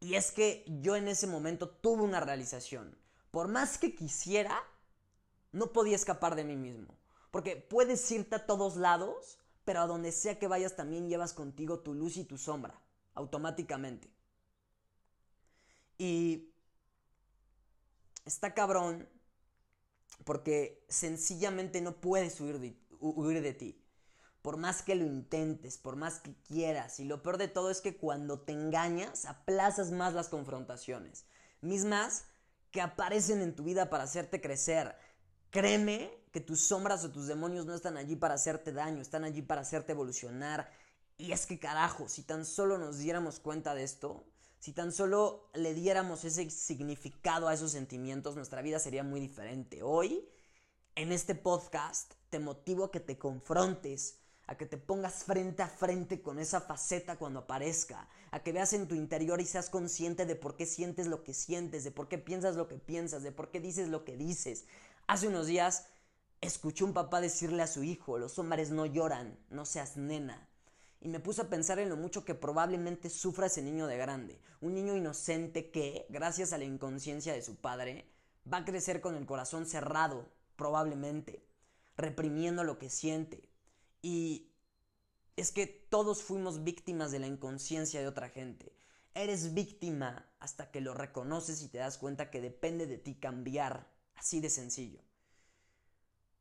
Y 0.00 0.16
es 0.16 0.32
que 0.32 0.64
yo 0.80 0.96
en 0.96 1.06
ese 1.06 1.28
momento 1.28 1.68
tuve 1.68 2.02
una 2.02 2.18
realización. 2.18 2.98
Por 3.30 3.46
más 3.46 3.78
que 3.78 3.94
quisiera, 3.94 4.60
no 5.52 5.72
podía 5.72 5.94
escapar 5.94 6.34
de 6.34 6.42
mí 6.42 6.56
mismo. 6.56 6.99
Porque 7.30 7.56
puedes 7.56 8.10
irte 8.10 8.36
a 8.36 8.46
todos 8.46 8.76
lados, 8.76 9.38
pero 9.64 9.80
a 9.80 9.86
donde 9.86 10.12
sea 10.12 10.38
que 10.38 10.48
vayas 10.48 10.76
también 10.76 11.08
llevas 11.08 11.32
contigo 11.32 11.80
tu 11.80 11.94
luz 11.94 12.16
y 12.16 12.24
tu 12.24 12.38
sombra, 12.38 12.80
automáticamente. 13.14 14.10
Y 15.98 16.50
está 18.24 18.54
cabrón 18.54 19.08
porque 20.24 20.84
sencillamente 20.88 21.80
no 21.80 22.00
puedes 22.00 22.40
huir 22.40 22.58
de, 22.58 22.76
huir 23.00 23.42
de 23.42 23.54
ti. 23.54 23.84
Por 24.42 24.56
más 24.56 24.82
que 24.82 24.94
lo 24.94 25.04
intentes, 25.04 25.76
por 25.76 25.96
más 25.96 26.20
que 26.20 26.34
quieras. 26.48 26.98
Y 26.98 27.04
lo 27.04 27.22
peor 27.22 27.36
de 27.36 27.48
todo 27.48 27.70
es 27.70 27.80
que 27.80 27.96
cuando 27.96 28.40
te 28.40 28.52
engañas, 28.52 29.26
aplazas 29.26 29.90
más 29.90 30.14
las 30.14 30.28
confrontaciones. 30.28 31.26
Mismas 31.60 32.24
que 32.70 32.80
aparecen 32.80 33.42
en 33.42 33.54
tu 33.54 33.64
vida 33.64 33.90
para 33.90 34.04
hacerte 34.04 34.40
crecer. 34.40 34.96
Créeme 35.50 36.10
que 36.32 36.40
tus 36.40 36.60
sombras 36.60 37.04
o 37.04 37.10
tus 37.10 37.26
demonios 37.26 37.66
no 37.66 37.74
están 37.74 37.96
allí 37.96 38.16
para 38.16 38.34
hacerte 38.34 38.72
daño, 38.72 39.02
están 39.02 39.24
allí 39.24 39.42
para 39.42 39.62
hacerte 39.62 39.92
evolucionar. 39.92 40.70
Y 41.18 41.32
es 41.32 41.46
que 41.46 41.58
carajo, 41.58 42.08
si 42.08 42.22
tan 42.22 42.46
solo 42.46 42.78
nos 42.78 42.98
diéramos 42.98 43.40
cuenta 43.40 43.74
de 43.74 43.82
esto, 43.82 44.24
si 44.58 44.72
tan 44.72 44.92
solo 44.92 45.50
le 45.54 45.74
diéramos 45.74 46.24
ese 46.24 46.48
significado 46.50 47.48
a 47.48 47.54
esos 47.54 47.72
sentimientos, 47.72 48.36
nuestra 48.36 48.62
vida 48.62 48.78
sería 48.78 49.02
muy 49.02 49.18
diferente. 49.18 49.82
Hoy, 49.82 50.28
en 50.94 51.12
este 51.12 51.34
podcast, 51.34 52.12
te 52.28 52.38
motivo 52.38 52.84
a 52.84 52.90
que 52.92 53.00
te 53.00 53.18
confrontes, 53.18 54.18
a 54.46 54.56
que 54.56 54.66
te 54.66 54.76
pongas 54.76 55.24
frente 55.24 55.62
a 55.62 55.68
frente 55.68 56.22
con 56.22 56.38
esa 56.38 56.60
faceta 56.60 57.16
cuando 57.16 57.40
aparezca, 57.40 58.08
a 58.30 58.42
que 58.42 58.52
veas 58.52 58.72
en 58.72 58.86
tu 58.86 58.94
interior 58.94 59.40
y 59.40 59.46
seas 59.46 59.70
consciente 59.70 60.26
de 60.26 60.36
por 60.36 60.56
qué 60.56 60.66
sientes 60.66 61.06
lo 61.06 61.24
que 61.24 61.34
sientes, 61.34 61.82
de 61.84 61.90
por 61.90 62.08
qué 62.08 62.18
piensas 62.18 62.56
lo 62.56 62.68
que 62.68 62.76
piensas, 62.76 63.22
de 63.22 63.32
por 63.32 63.50
qué 63.50 63.60
dices 63.60 63.88
lo 63.88 64.04
que 64.04 64.16
dices. 64.16 64.64
Hace 65.06 65.28
unos 65.28 65.46
días 65.46 65.86
escuché 66.40 66.84
un 66.84 66.92
papá 66.92 67.20
decirle 67.20 67.62
a 67.62 67.66
su 67.66 67.82
hijo, 67.82 68.18
los 68.18 68.38
hombres 68.38 68.70
no 68.70 68.86
lloran, 68.86 69.38
no 69.50 69.64
seas 69.64 69.96
nena 69.96 70.50
y 71.00 71.08
me 71.08 71.20
puse 71.20 71.40
a 71.40 71.48
pensar 71.48 71.78
en 71.78 71.88
lo 71.88 71.96
mucho 71.96 72.24
que 72.24 72.34
probablemente 72.34 73.08
sufra 73.08 73.46
ese 73.46 73.62
niño 73.62 73.86
de 73.86 73.96
grande. 73.96 74.38
Un 74.60 74.74
niño 74.74 74.94
inocente 74.94 75.70
que, 75.70 76.06
gracias 76.10 76.52
a 76.52 76.58
la 76.58 76.64
inconsciencia 76.64 77.32
de 77.32 77.42
su 77.42 77.56
padre, 77.56 78.06
va 78.50 78.58
a 78.58 78.64
crecer 78.64 79.00
con 79.00 79.16
el 79.16 79.24
corazón 79.24 79.64
cerrado, 79.64 80.28
probablemente, 80.56 81.42
reprimiendo 81.96 82.64
lo 82.64 82.78
que 82.78 82.90
siente. 82.90 83.48
Y 84.02 84.52
es 85.36 85.52
que 85.52 85.66
todos 85.66 86.22
fuimos 86.22 86.64
víctimas 86.64 87.10
de 87.12 87.20
la 87.20 87.26
inconsciencia 87.28 88.00
de 88.00 88.08
otra 88.08 88.28
gente. 88.28 88.74
Eres 89.14 89.54
víctima 89.54 90.30
hasta 90.38 90.70
que 90.70 90.82
lo 90.82 90.92
reconoces 90.92 91.62
y 91.62 91.68
te 91.68 91.78
das 91.78 91.96
cuenta 91.96 92.30
que 92.30 92.42
depende 92.42 92.86
de 92.86 92.98
ti 92.98 93.14
cambiar. 93.14 93.88
Así 94.16 94.40
de 94.40 94.50
sencillo. 94.50 95.00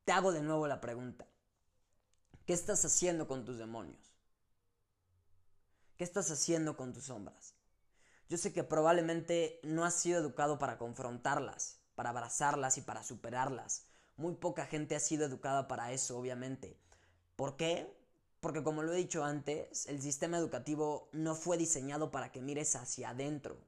Te 0.09 0.13
hago 0.13 0.31
de 0.31 0.41
nuevo 0.41 0.65
la 0.65 0.81
pregunta. 0.81 1.27
¿Qué 2.47 2.53
estás 2.53 2.83
haciendo 2.83 3.27
con 3.27 3.45
tus 3.45 3.59
demonios? 3.59 4.17
¿Qué 5.97 6.03
estás 6.03 6.31
haciendo 6.31 6.75
con 6.75 6.93
tus 6.93 7.03
sombras? 7.03 7.53
Yo 8.27 8.39
sé 8.39 8.51
que 8.51 8.63
probablemente 8.63 9.59
no 9.61 9.85
has 9.85 9.93
sido 9.93 10.19
educado 10.19 10.57
para 10.57 10.79
confrontarlas, 10.79 11.77
para 11.93 12.09
abrazarlas 12.09 12.79
y 12.79 12.81
para 12.81 13.03
superarlas. 13.03 13.85
Muy 14.17 14.33
poca 14.33 14.65
gente 14.65 14.95
ha 14.95 14.99
sido 14.99 15.27
educada 15.27 15.67
para 15.67 15.91
eso, 15.91 16.17
obviamente. 16.17 16.75
¿Por 17.35 17.55
qué? 17.55 17.95
Porque 18.39 18.63
como 18.63 18.81
lo 18.81 18.93
he 18.93 18.97
dicho 18.97 19.23
antes, 19.23 19.85
el 19.85 20.01
sistema 20.01 20.39
educativo 20.39 21.09
no 21.11 21.35
fue 21.35 21.55
diseñado 21.55 22.09
para 22.09 22.31
que 22.31 22.41
mires 22.41 22.75
hacia 22.75 23.11
adentro. 23.11 23.59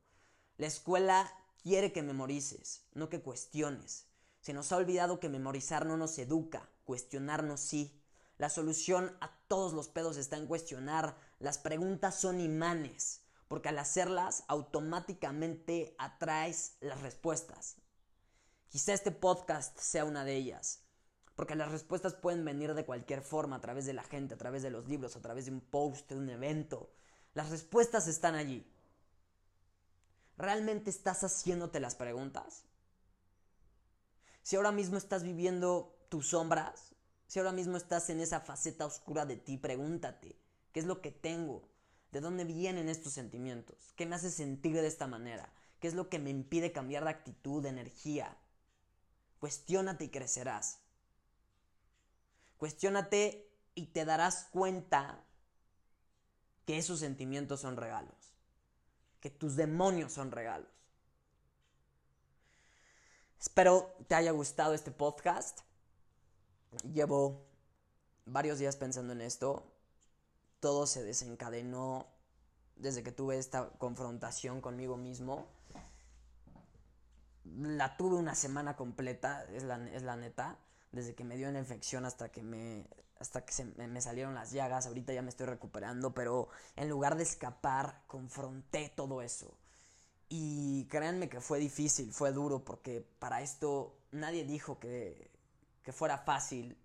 La 0.57 0.65
escuela 0.65 1.31
quiere 1.61 1.91
que 1.91 2.01
memorices, 2.01 2.87
no 2.95 3.09
que 3.09 3.21
cuestiones. 3.21 4.07
Se 4.41 4.53
nos 4.53 4.71
ha 4.71 4.77
olvidado 4.77 5.19
que 5.19 5.29
memorizar 5.29 5.85
no 5.85 5.97
nos 5.97 6.17
educa, 6.17 6.67
cuestionarnos 6.83 7.59
sí. 7.61 8.01
La 8.39 8.49
solución 8.49 9.15
a 9.21 9.31
todos 9.47 9.73
los 9.73 9.87
pedos 9.87 10.17
está 10.17 10.35
en 10.35 10.47
cuestionar. 10.47 11.15
Las 11.37 11.59
preguntas 11.59 12.19
son 12.19 12.41
imanes, 12.41 13.21
porque 13.47 13.69
al 13.69 13.77
hacerlas 13.77 14.43
automáticamente 14.47 15.95
atraes 15.99 16.75
las 16.79 17.01
respuestas. 17.01 17.75
Quizá 18.67 18.93
este 18.93 19.11
podcast 19.11 19.77
sea 19.77 20.05
una 20.05 20.25
de 20.25 20.35
ellas. 20.35 20.79
Porque 21.35 21.55
las 21.55 21.71
respuestas 21.71 22.15
pueden 22.15 22.43
venir 22.43 22.73
de 22.73 22.85
cualquier 22.85 23.21
forma, 23.21 23.57
a 23.57 23.61
través 23.61 23.85
de 23.85 23.93
la 23.93 24.03
gente, 24.03 24.33
a 24.33 24.37
través 24.37 24.63
de 24.63 24.71
los 24.71 24.87
libros, 24.87 25.15
a 25.15 25.21
través 25.21 25.45
de 25.45 25.51
un 25.51 25.61
post, 25.61 26.09
de 26.09 26.15
un 26.15 26.29
evento. 26.29 26.91
Las 27.35 27.51
respuestas 27.51 28.07
están 28.07 28.33
allí. 28.33 28.67
¿Realmente 30.35 30.89
estás 30.89 31.23
haciéndote 31.23 31.79
las 31.79 31.93
preguntas? 31.93 32.63
Si 34.41 34.55
ahora 34.55 34.71
mismo 34.71 34.97
estás 34.97 35.23
viviendo 35.23 35.95
tus 36.09 36.29
sombras, 36.29 36.95
si 37.27 37.39
ahora 37.39 37.51
mismo 37.51 37.77
estás 37.77 38.09
en 38.09 38.19
esa 38.19 38.41
faceta 38.41 38.85
oscura 38.85 39.25
de 39.25 39.37
ti, 39.37 39.57
pregúntate, 39.57 40.35
¿qué 40.71 40.79
es 40.79 40.85
lo 40.85 41.01
que 41.01 41.11
tengo? 41.11 41.69
¿De 42.11 42.19
dónde 42.19 42.43
vienen 42.43 42.89
estos 42.89 43.13
sentimientos? 43.13 43.93
¿Qué 43.95 44.05
me 44.05 44.15
hace 44.15 44.31
sentir 44.31 44.75
de 44.75 44.87
esta 44.87 45.07
manera? 45.07 45.53
¿Qué 45.79 45.87
es 45.87 45.93
lo 45.93 46.09
que 46.09 46.19
me 46.19 46.29
impide 46.29 46.71
cambiar 46.71 47.05
de 47.05 47.11
actitud, 47.11 47.63
de 47.63 47.69
energía? 47.69 48.37
Cuestiónate 49.39 50.05
y 50.05 50.09
crecerás. 50.09 50.79
Cuestiónate 52.57 53.49
y 53.73 53.87
te 53.87 54.05
darás 54.05 54.49
cuenta 54.51 55.23
que 56.65 56.77
esos 56.77 56.99
sentimientos 56.99 57.61
son 57.61 57.77
regalos. 57.77 58.33
Que 59.19 59.29
tus 59.29 59.55
demonios 59.55 60.13
son 60.13 60.31
regalos. 60.31 60.80
Espero 63.51 63.93
te 64.07 64.15
haya 64.15 64.31
gustado 64.31 64.73
este 64.73 64.91
podcast. 64.91 65.59
Llevo 66.93 67.43
varios 68.25 68.59
días 68.59 68.77
pensando 68.77 69.11
en 69.11 69.19
esto. 69.19 69.69
Todo 70.61 70.87
se 70.87 71.03
desencadenó 71.03 72.07
desde 72.77 73.03
que 73.03 73.11
tuve 73.11 73.37
esta 73.37 73.69
confrontación 73.71 74.61
conmigo 74.61 74.95
mismo. 74.95 75.47
La 77.43 77.97
tuve 77.97 78.15
una 78.15 78.35
semana 78.35 78.77
completa, 78.77 79.43
es 79.51 79.63
la, 79.63 79.85
es 79.89 80.03
la 80.03 80.15
neta. 80.15 80.57
Desde 80.93 81.13
que 81.13 81.25
me 81.25 81.35
dio 81.35 81.49
una 81.49 81.59
infección 81.59 82.05
hasta 82.05 82.31
que 82.31 82.43
me 82.43 82.87
hasta 83.19 83.43
que 83.43 83.51
se 83.51 83.65
me, 83.65 83.99
salieron 83.99 84.33
las 84.33 84.53
llagas, 84.53 84.87
ahorita 84.87 85.11
ya 85.11 85.21
me 85.21 85.29
estoy 85.29 85.47
recuperando, 85.47 86.13
pero 86.13 86.47
en 86.77 86.87
lugar 86.87 87.17
de 87.17 87.23
escapar, 87.23 88.01
confronté 88.07 88.93
todo 88.95 89.21
eso. 89.21 89.57
Y 90.33 90.85
créanme 90.85 91.27
que 91.27 91.41
fue 91.41 91.59
difícil, 91.59 92.13
fue 92.13 92.31
duro, 92.31 92.63
porque 92.63 93.05
para 93.19 93.41
esto 93.41 93.97
nadie 94.11 94.45
dijo 94.45 94.79
que, 94.79 95.29
que 95.83 95.91
fuera 95.91 96.19
fácil 96.19 96.77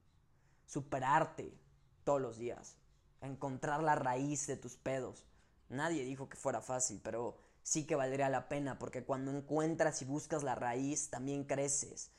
superarte 0.66 1.56
todos 2.02 2.20
los 2.20 2.38
días, 2.38 2.76
encontrar 3.20 3.84
la 3.84 3.94
raíz 3.94 4.48
de 4.48 4.56
tus 4.56 4.74
pedos. 4.74 5.24
Nadie 5.68 6.02
dijo 6.02 6.28
que 6.28 6.36
fuera 6.36 6.60
fácil, 6.60 7.00
pero 7.04 7.38
sí 7.62 7.86
que 7.86 7.94
valdría 7.94 8.28
la 8.30 8.48
pena, 8.48 8.80
porque 8.80 9.04
cuando 9.04 9.30
encuentras 9.30 10.02
y 10.02 10.06
buscas 10.06 10.42
la 10.42 10.56
raíz, 10.56 11.08
también 11.10 11.44
creces 11.44 12.10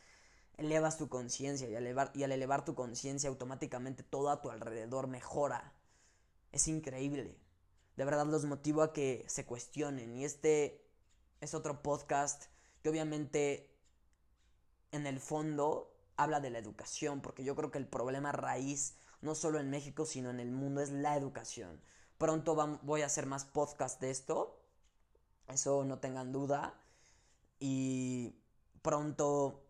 elevas 0.55 0.97
tu 0.97 1.09
conciencia 1.09 1.67
y, 1.69 1.73
y 1.73 2.23
al 2.23 2.31
elevar 2.31 2.63
tu 2.63 2.73
conciencia 2.73 3.29
automáticamente 3.29 4.03
todo 4.03 4.29
a 4.29 4.41
tu 4.41 4.49
alrededor 4.49 5.07
mejora. 5.07 5.73
Es 6.53 6.69
increíble. 6.69 7.37
De 7.97 8.05
verdad 8.05 8.25
los 8.27 8.45
motivo 8.45 8.81
a 8.81 8.93
que 8.93 9.25
se 9.27 9.45
cuestionen. 9.45 10.15
Y 10.15 10.25
este 10.25 10.86
es 11.41 11.53
otro 11.53 11.81
podcast 11.81 12.45
que 12.81 12.89
obviamente 12.89 13.73
en 14.91 15.07
el 15.07 15.19
fondo 15.19 15.93
habla 16.15 16.39
de 16.39 16.49
la 16.49 16.59
educación, 16.59 17.21
porque 17.21 17.43
yo 17.43 17.55
creo 17.55 17.71
que 17.71 17.77
el 17.77 17.87
problema 17.87 18.31
raíz, 18.31 18.95
no 19.21 19.35
solo 19.35 19.59
en 19.59 19.69
México, 19.69 20.05
sino 20.05 20.29
en 20.29 20.39
el 20.39 20.51
mundo, 20.51 20.81
es 20.81 20.89
la 20.89 21.15
educación. 21.15 21.81
Pronto 22.17 22.55
voy 22.81 23.01
a 23.03 23.05
hacer 23.05 23.27
más 23.27 23.45
podcast 23.45 24.01
de 24.01 24.09
esto, 24.09 24.59
eso 25.47 25.85
no 25.85 25.99
tengan 25.99 26.31
duda. 26.31 26.81
Y 27.59 28.35
pronto 28.81 29.63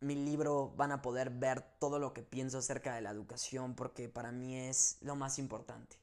mi 0.00 0.14
libro 0.14 0.72
van 0.76 0.92
a 0.92 1.02
poder 1.02 1.30
ver 1.30 1.62
todo 1.78 1.98
lo 1.98 2.12
que 2.12 2.22
pienso 2.22 2.58
acerca 2.58 2.94
de 2.94 3.00
la 3.00 3.10
educación 3.10 3.74
porque 3.74 4.08
para 4.08 4.32
mí 4.32 4.56
es 4.58 4.98
lo 5.00 5.14
más 5.14 5.38
importante, 5.38 5.96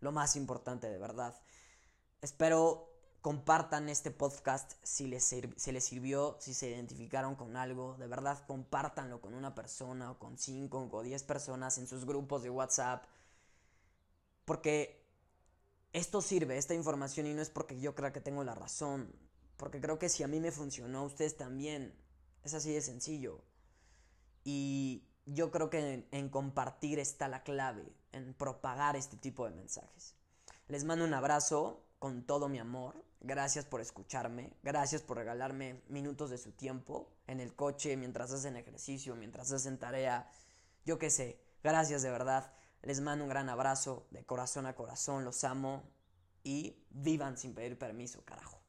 lo 0.00 0.12
más 0.12 0.36
importante 0.36 0.88
de 0.88 0.98
verdad. 0.98 1.40
Espero 2.20 2.95
compartan 3.26 3.88
este 3.88 4.12
podcast 4.12 4.74
si 4.84 5.08
les, 5.08 5.24
si 5.24 5.72
les 5.72 5.84
sirvió, 5.84 6.36
si 6.38 6.54
se 6.54 6.70
identificaron 6.70 7.34
con 7.34 7.56
algo, 7.56 7.96
de 7.98 8.06
verdad 8.06 8.46
compártanlo 8.46 9.20
con 9.20 9.34
una 9.34 9.52
persona 9.52 10.12
o 10.12 10.18
con 10.20 10.38
cinco 10.38 10.88
o 10.92 11.02
diez 11.02 11.24
personas 11.24 11.76
en 11.78 11.88
sus 11.88 12.04
grupos 12.04 12.44
de 12.44 12.50
WhatsApp 12.50 13.04
porque 14.44 15.04
esto 15.92 16.22
sirve, 16.22 16.56
esta 16.56 16.74
información 16.74 17.26
y 17.26 17.34
no 17.34 17.42
es 17.42 17.50
porque 17.50 17.80
yo 17.80 17.96
crea 17.96 18.12
que 18.12 18.20
tengo 18.20 18.44
la 18.44 18.54
razón, 18.54 19.12
porque 19.56 19.80
creo 19.80 19.98
que 19.98 20.08
si 20.08 20.22
a 20.22 20.28
mí 20.28 20.38
me 20.38 20.52
funcionó, 20.52 21.02
ustedes 21.02 21.36
también 21.36 21.98
es 22.44 22.54
así 22.54 22.72
de 22.72 22.80
sencillo. 22.80 23.42
Y 24.44 25.02
yo 25.24 25.50
creo 25.50 25.68
que 25.68 26.06
en, 26.08 26.28
compartir 26.28 27.00
está 27.00 27.26
la 27.26 27.42
clave, 27.42 27.92
en 28.12 28.34
propagar 28.34 28.94
este 28.94 29.16
tipo 29.16 29.44
de 29.46 29.50
mensajes. 29.50 30.14
Les 30.68 30.84
mando 30.84 31.04
un 31.04 31.14
abrazo 31.14 31.82
con 31.98 32.22
todo 32.22 32.48
mi 32.48 32.60
amor. 32.60 33.05
Gracias 33.20 33.64
por 33.64 33.80
escucharme. 33.80 34.52
Gracias 34.62 35.02
por 35.02 35.16
regalarme 35.16 35.82
minutos 35.88 36.30
de 36.30 36.38
su 36.38 36.52
tiempo 36.52 37.10
en 37.26 37.40
el 37.40 37.54
coche, 37.54 37.96
mientras 37.96 38.32
hacen 38.32 38.56
ejercicio, 38.56 39.16
mientras 39.16 39.50
hacen 39.52 39.78
tarea. 39.78 40.30
Yo 40.84 40.98
qué 40.98 41.10
sé. 41.10 41.40
Gracias 41.62 42.02
de 42.02 42.10
verdad. 42.10 42.52
Les 42.82 43.00
mando 43.00 43.24
un 43.24 43.30
gran 43.30 43.48
abrazo 43.48 44.06
de 44.10 44.24
corazón 44.24 44.66
a 44.66 44.74
corazón. 44.74 45.24
Los 45.24 45.44
amo. 45.44 45.82
Y 46.44 46.76
vivan 46.90 47.36
sin 47.36 47.54
pedir 47.54 47.76
permiso, 47.76 48.24
carajo. 48.24 48.65